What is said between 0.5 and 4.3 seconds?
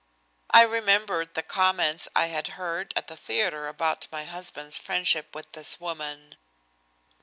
remembered the comments I had heard at the theatre about my